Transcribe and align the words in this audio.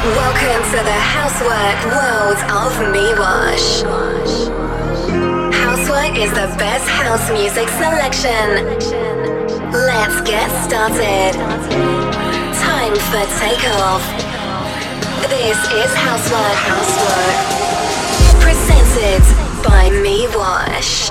Welcome 0.00 0.64
to 0.70 0.80
the 0.82 0.98
Housework 1.12 1.84
world 1.92 2.38
of 2.48 2.72
Miwash. 2.88 3.84
Housework 5.52 6.16
is 6.16 6.30
the 6.30 6.48
best 6.56 6.88
house 6.88 7.30
music 7.30 7.68
selection. 7.68 8.80
Let's 9.70 10.22
get 10.22 10.48
started. 10.64 11.34
Time 12.56 12.96
for 13.12 13.26
takeoff. 13.44 14.00
This 15.28 15.58
is 15.68 15.92
Housework 15.92 16.56
Housework. 16.64 17.36
Presented 18.40 19.22
by 19.62 19.90
Miwash. 20.00 21.10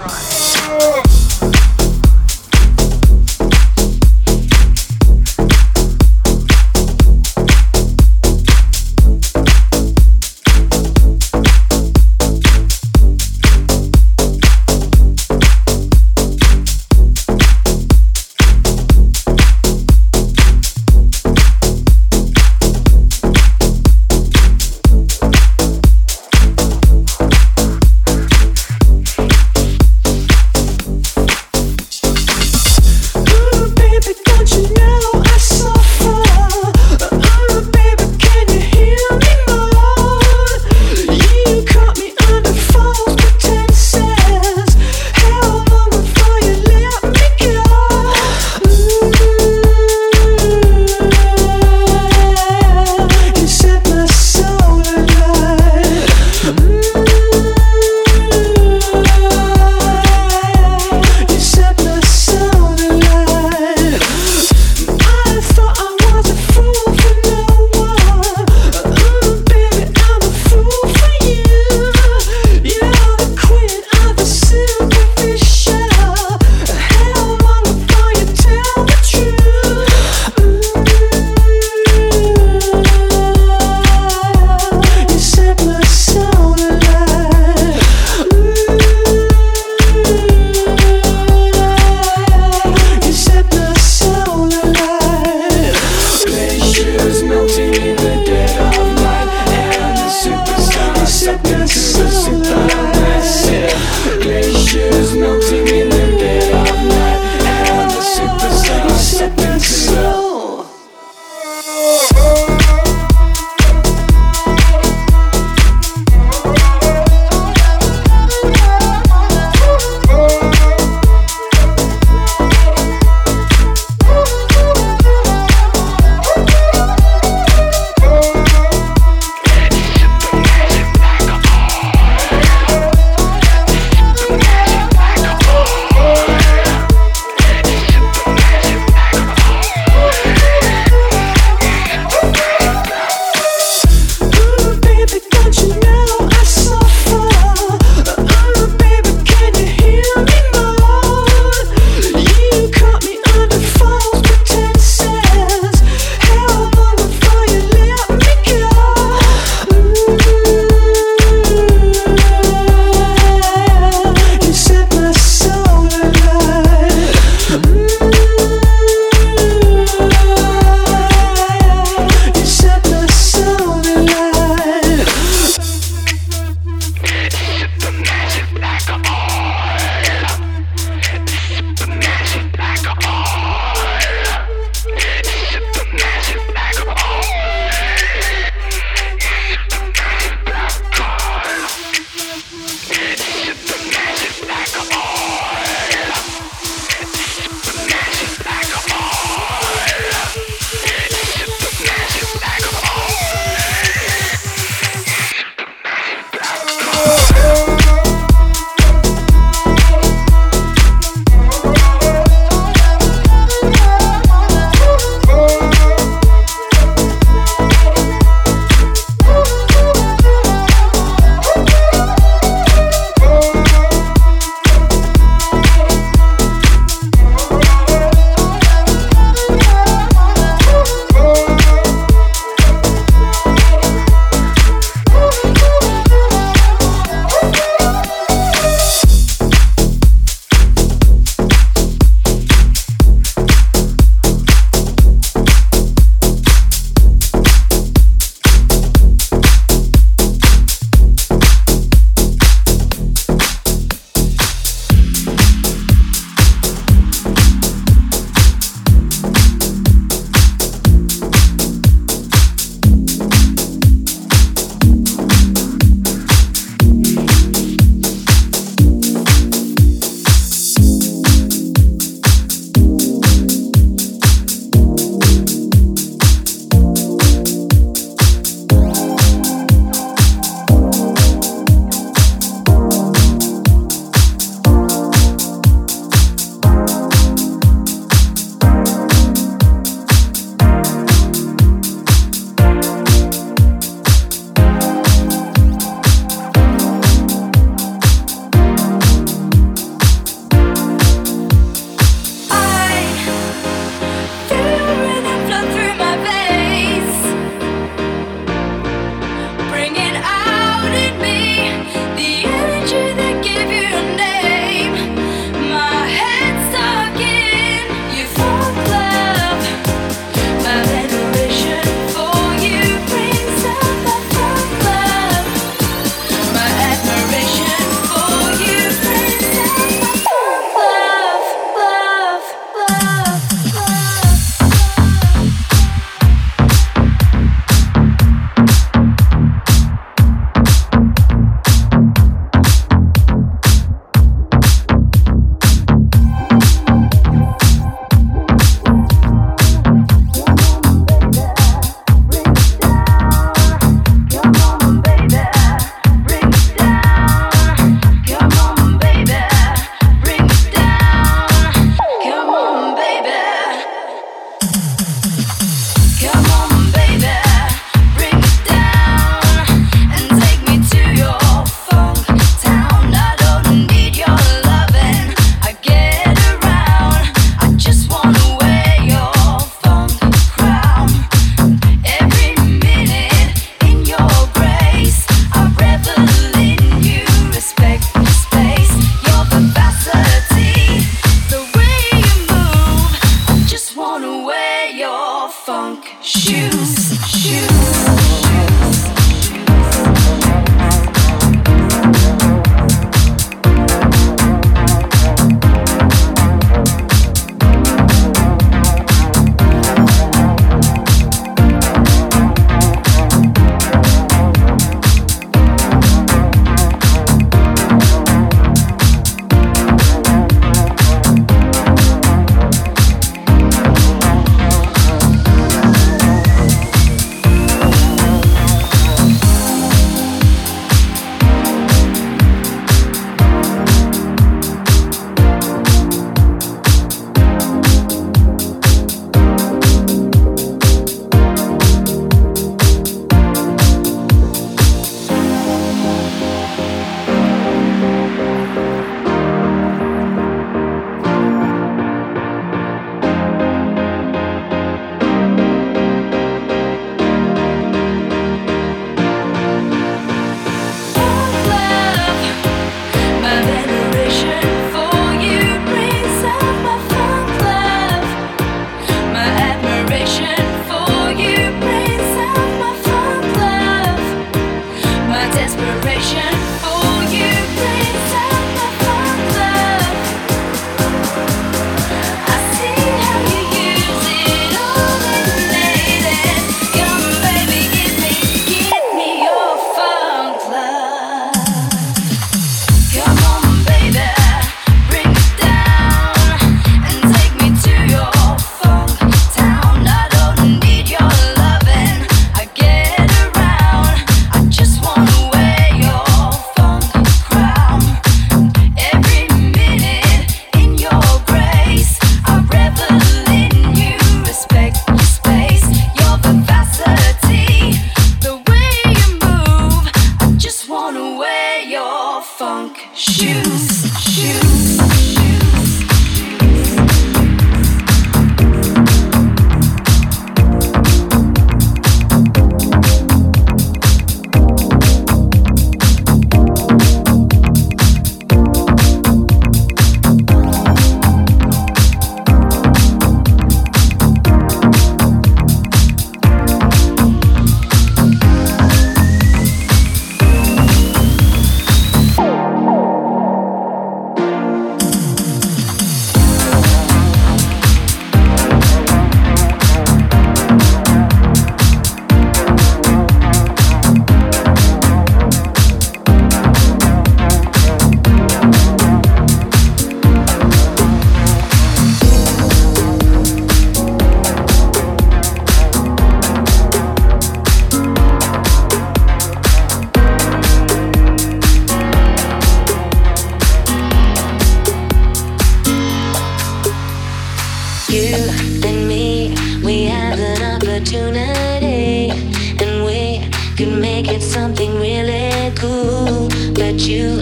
you 597.10 597.39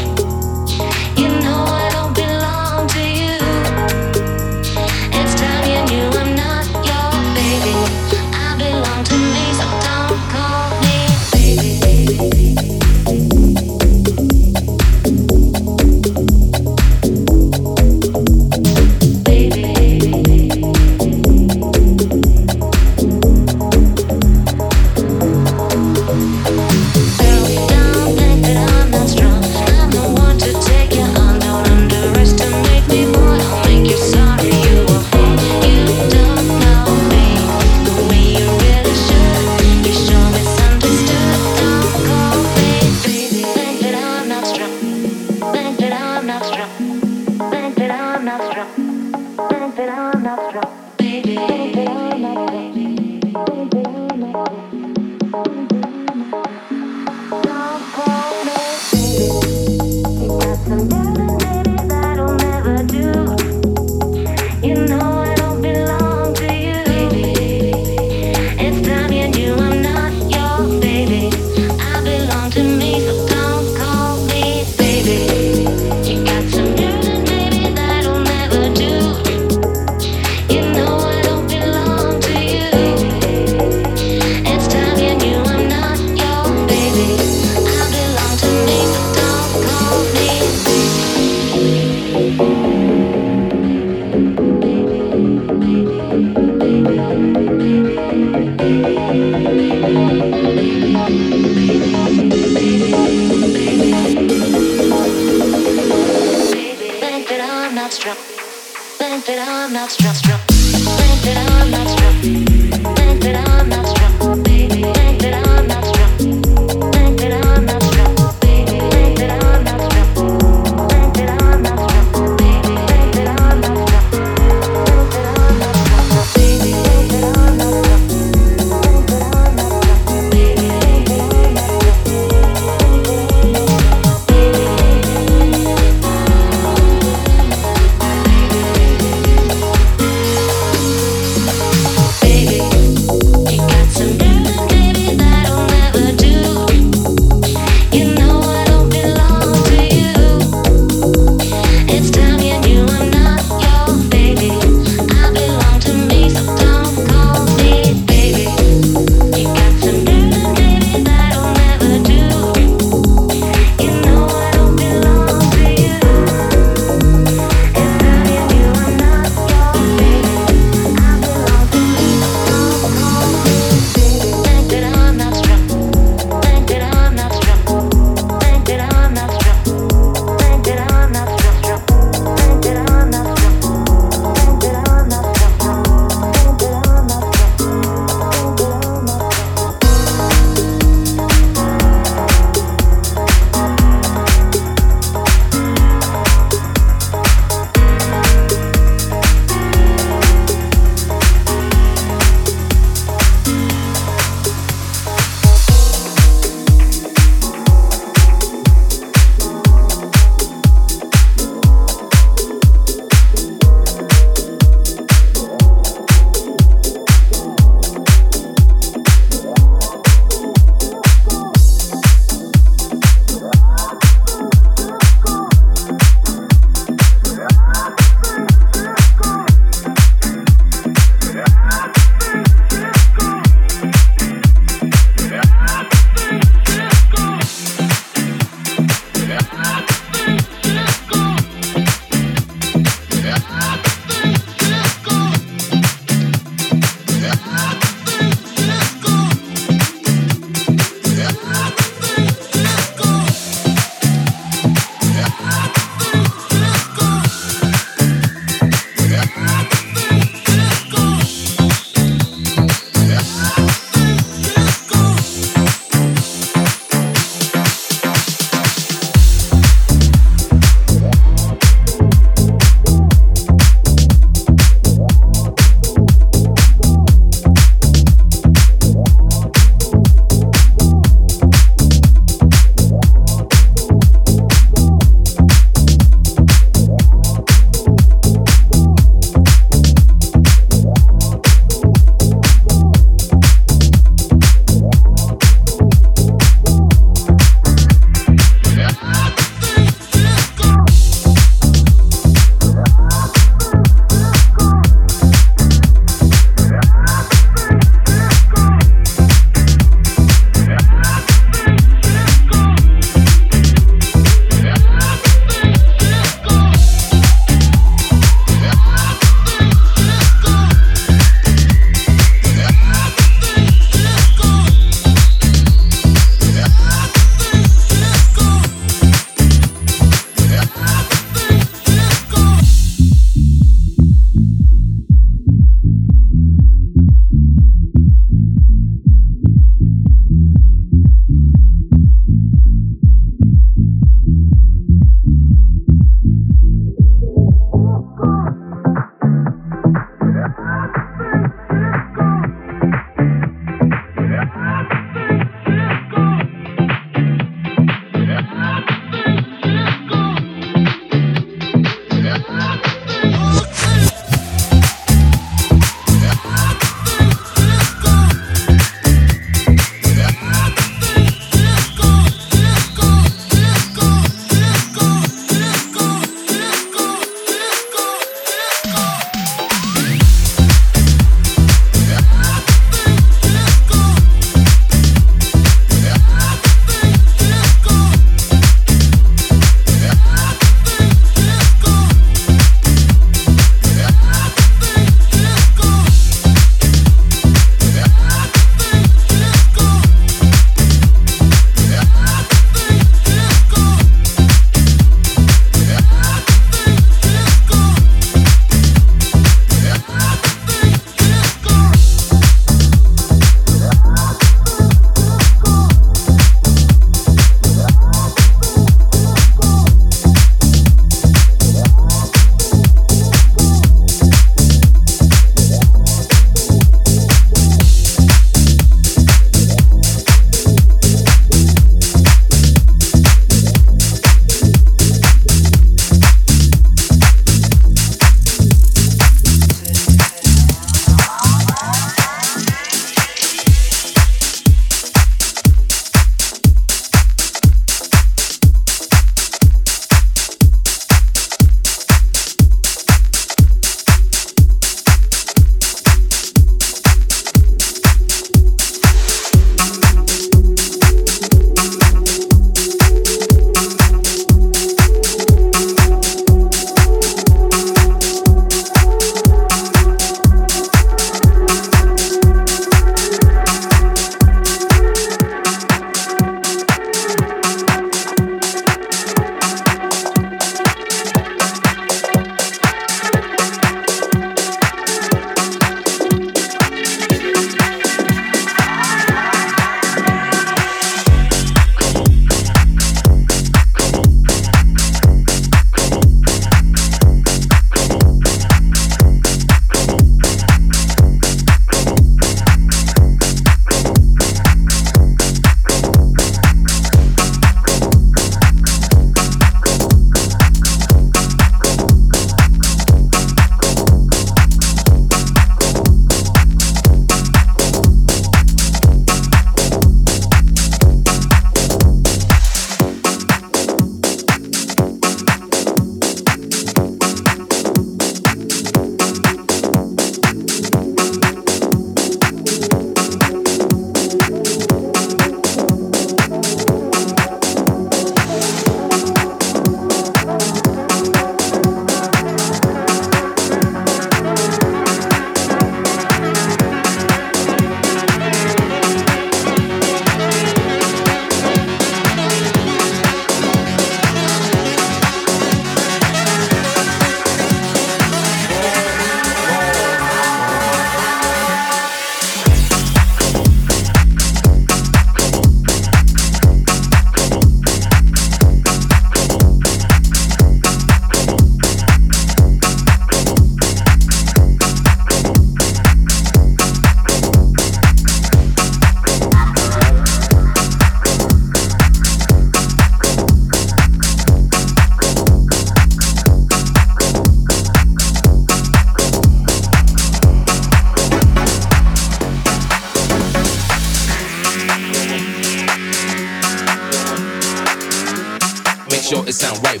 sure 599.24 599.48
it 599.48 599.54
sound 599.54 599.82
right. 599.82 600.00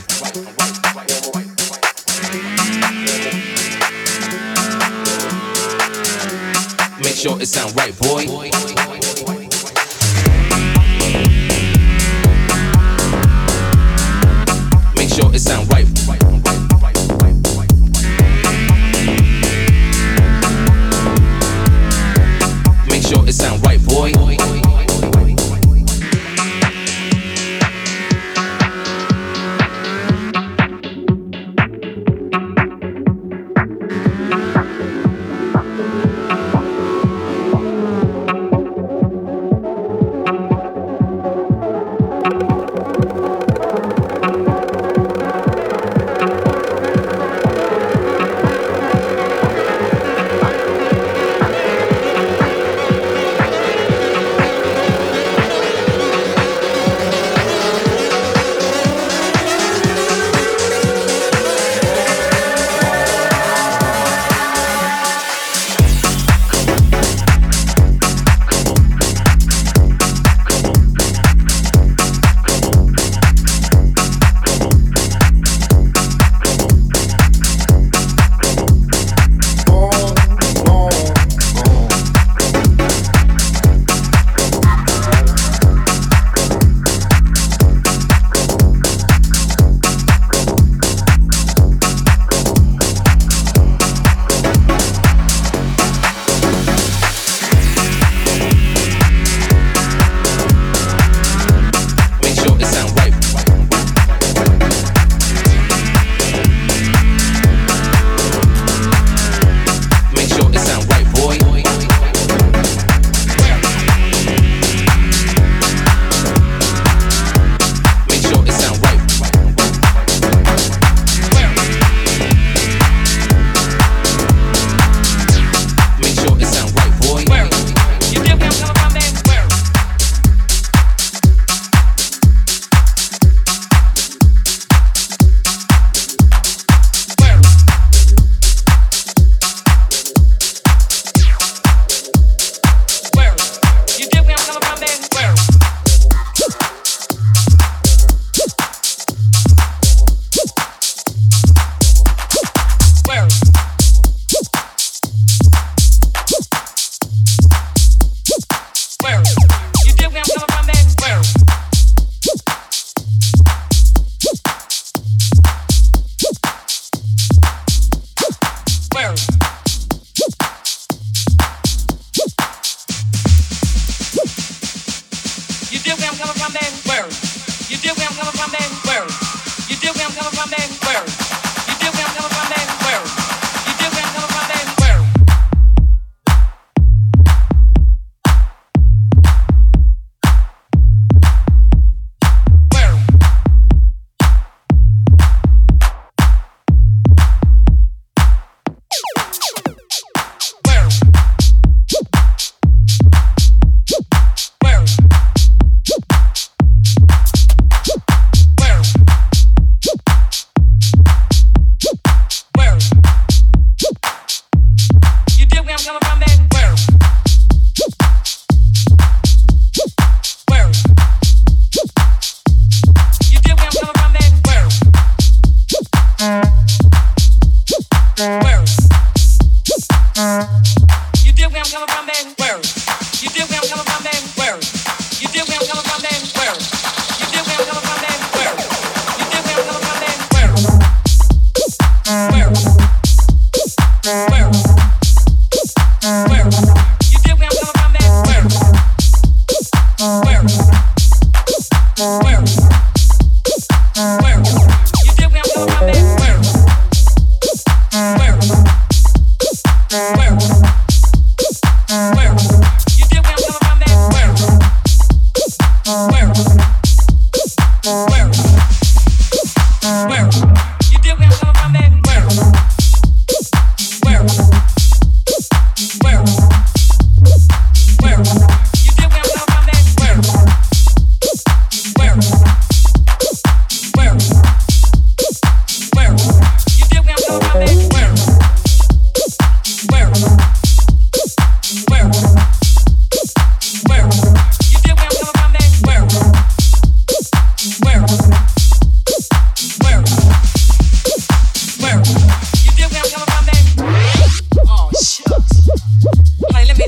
Make 7.02 7.14
sure 7.14 7.40
it 7.40 7.46
sound 7.46 7.74
right, 7.74 7.98
boy. 7.98 8.83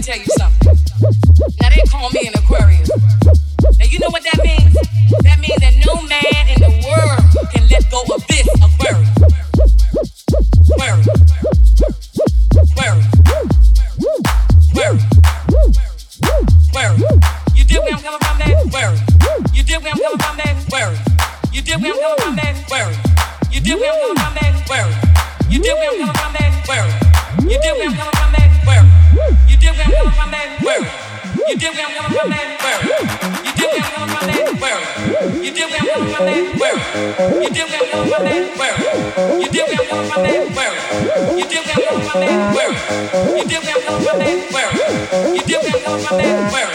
tell 0.06 0.18
you 0.18 0.24
something. 0.38 0.78
Now 1.60 1.68
they 1.70 1.82
call 1.90 2.10
me 2.10 2.28
in 2.28 2.35
my. 44.14 44.70
You 45.34 45.42
dip 45.42 45.62
that 45.62 45.86
on 45.86 46.02
my 46.02 46.22
name, 46.22 46.52
Mary. 46.52 46.65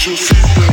Just 0.00 0.69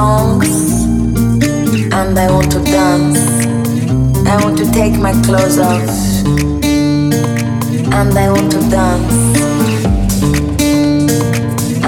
songs 0.00 0.52
and 1.98 2.18
I 2.24 2.26
want 2.34 2.50
to 2.52 2.60
dance. 2.76 3.22
I 4.32 4.34
want 4.42 4.56
to 4.62 4.66
take 4.78 4.94
my 5.06 5.14
clothes 5.26 5.58
off 5.58 5.90
and 7.98 8.12
I 8.24 8.26
want 8.34 8.50
to 8.54 8.60
dance. 8.76 9.18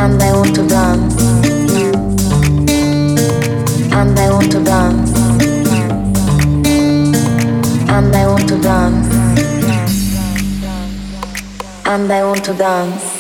And 0.03 0.23
I 0.29 0.31
want 0.39 0.55
to 0.59 0.65
dance. 0.75 1.17
And 3.99 4.19
I 4.25 4.29
want 4.35 4.51
to 4.55 4.61
dance. 4.73 5.13
And 7.97 8.15
I 8.21 8.25
want 8.31 8.47
to 8.53 8.59
dance. 8.69 9.09
And 11.93 12.13
I 12.19 12.21
want 12.29 12.45
to 12.45 12.55
dance. 12.67 13.12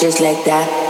Just 0.00 0.20
like 0.20 0.44
that. 0.44 0.87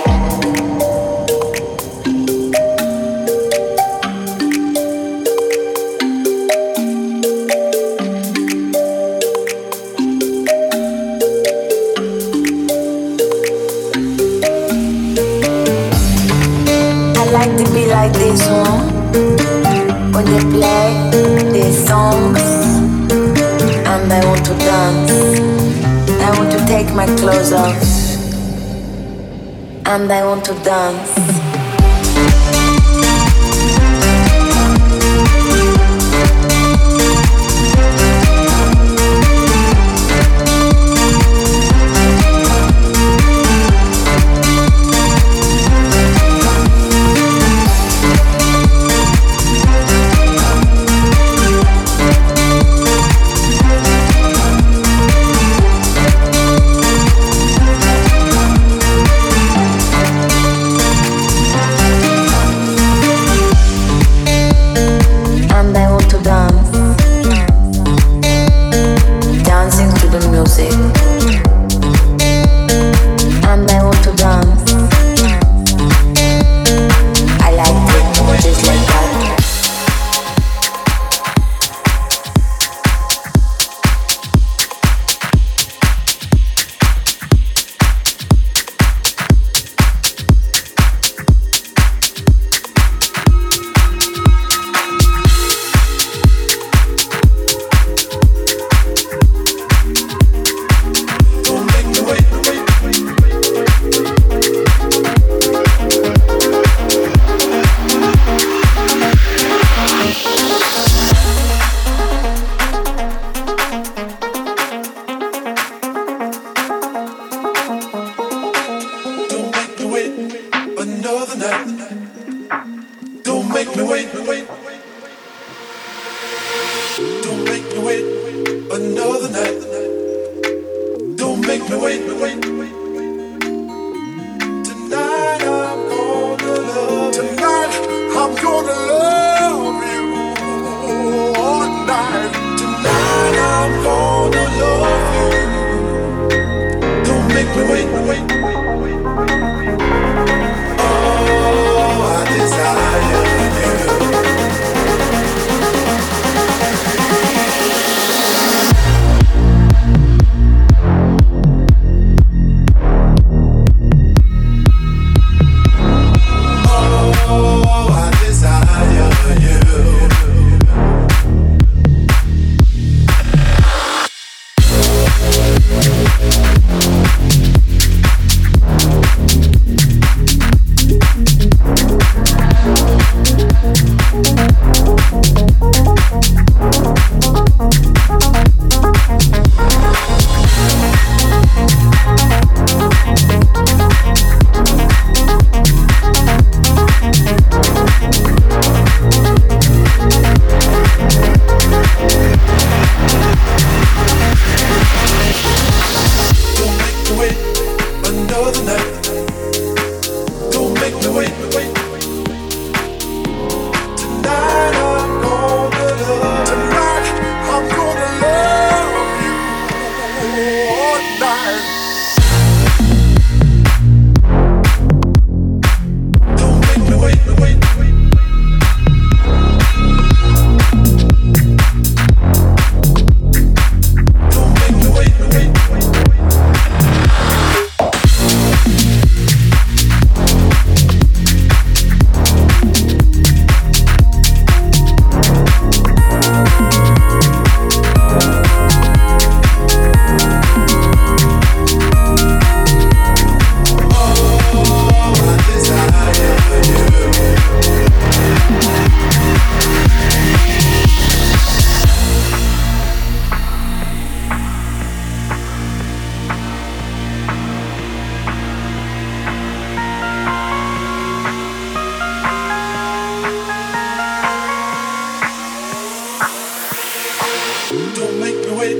Don't 277.68 278.18
make 278.18 278.34
me 278.34 278.52
wait 278.56 278.76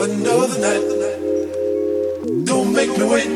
another 0.00 0.58
night. 0.58 0.80
Don't 2.46 2.72
make 2.72 2.88
me 2.96 3.04
wait. 3.04 3.26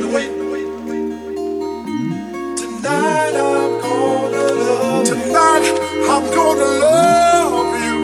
Tonight 2.57 3.35
I'm 3.37 3.81
gonna 3.83 4.45
love. 4.65 5.05
Tonight 5.05 5.67
I'm 6.09 6.25
gonna 6.35 6.65
love 6.81 7.77
you. 7.85 7.99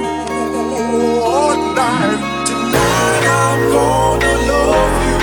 Tonight 2.44 3.24
I'm 3.32 3.60
gonna 3.72 4.32
love 4.52 4.94
you. 5.08 5.18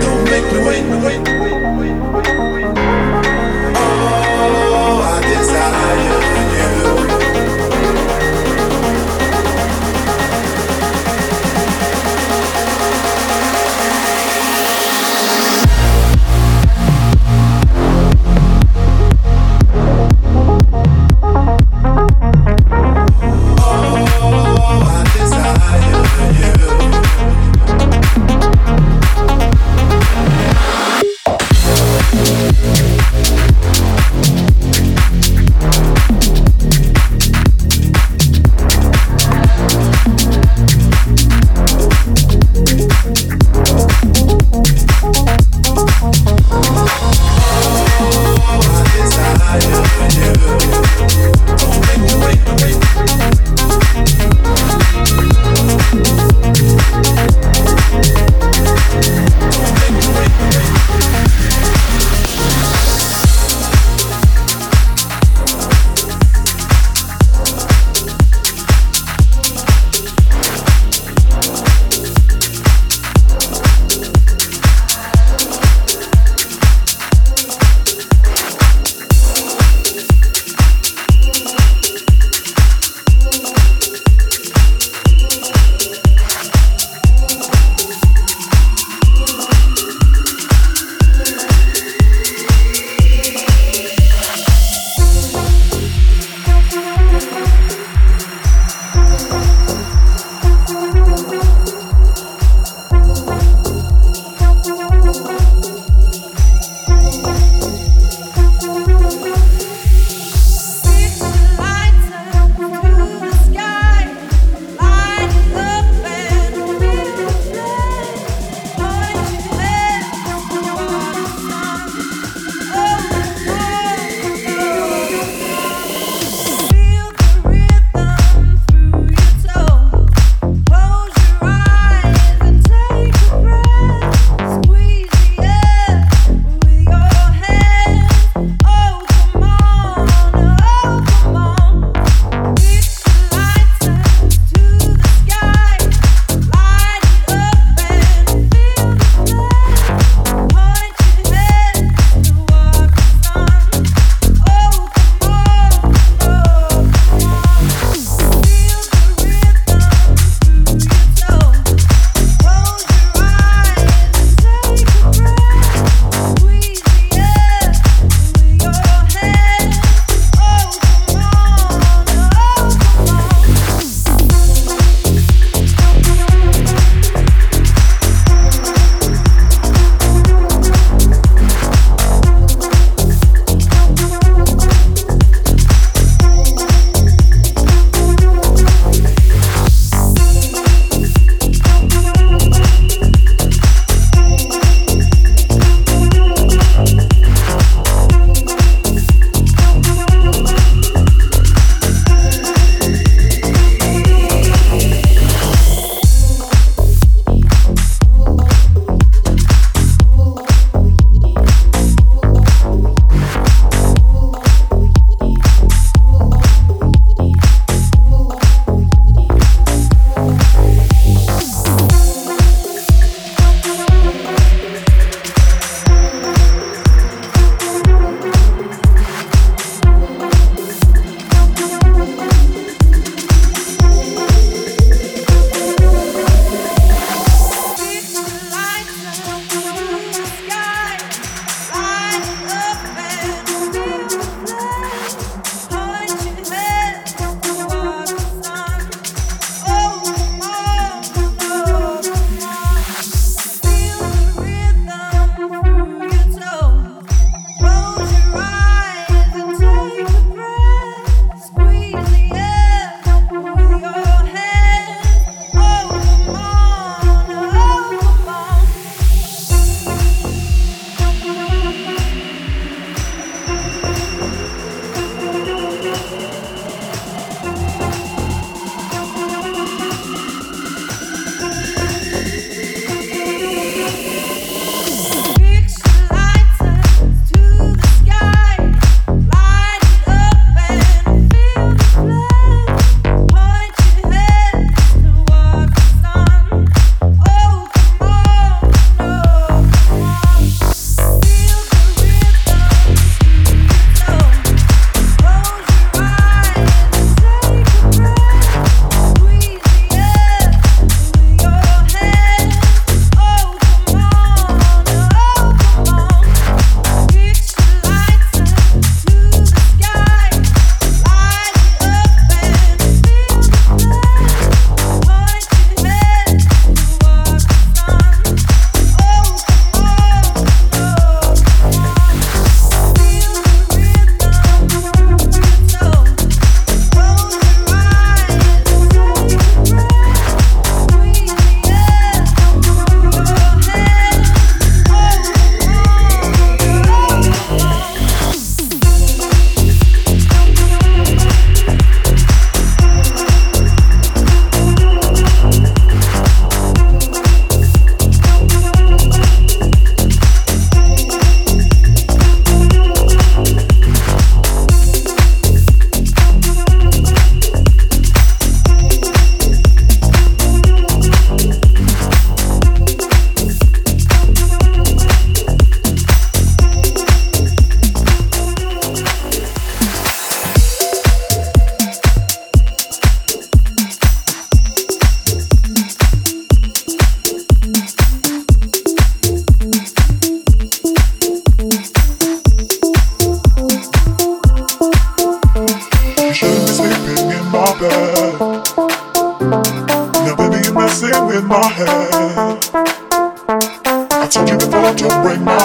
Don't 0.00 0.24
make 0.24 0.46
me 0.54 0.58
wait, 0.66 0.84
wait. 1.04 1.21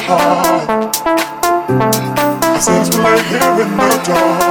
Heart. 0.08 0.96
I 1.70 2.60
it's 2.82 2.98
lay 2.98 3.22
here 3.30 3.62
in 3.62 3.78
the 3.78 4.02
dark. 4.06 4.47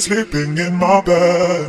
Be 0.00 0.04
sleeping 0.04 0.56
in 0.56 0.76
my 0.76 1.02
bed. 1.02 1.68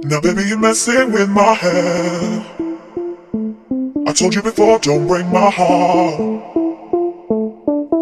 Now, 0.00 0.20
baby, 0.20 0.42
you're 0.42 0.58
messing 0.58 1.12
with 1.12 1.28
my 1.28 1.54
head. 1.54 2.44
I 4.04 4.12
told 4.12 4.34
you 4.34 4.42
before, 4.42 4.80
don't 4.80 5.06
break 5.06 5.24
my 5.26 5.50
heart. 5.50 6.18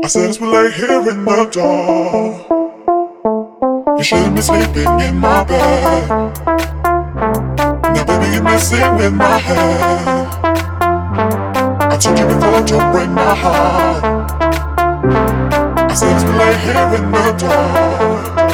I 0.02 0.08
said 0.08 0.40
we 0.40 0.46
lay 0.48 0.70
here 0.72 1.06
in 1.06 1.26
the 1.26 1.44
dark. 1.52 2.48
You 3.98 4.02
shouldn't 4.02 4.34
be 4.34 4.40
sleeping 4.40 5.00
in 5.00 5.18
my 5.18 5.44
bed. 5.44 6.08
Now, 7.94 8.04
baby, 8.06 8.32
you're 8.32 8.42
messing 8.42 8.96
with 8.96 9.12
my 9.12 9.36
head. 9.36 10.28
I 11.92 11.98
told 11.98 12.18
you 12.18 12.24
before, 12.24 12.64
don't 12.64 12.90
break 12.90 13.10
my 13.10 13.34
heart. 13.34 14.02
I 15.90 15.94
said 15.94 16.22
we 16.26 16.32
lay 16.38 16.56
here 16.64 16.94
in 16.96 17.12
the 17.12 17.36
dark. 17.38 18.45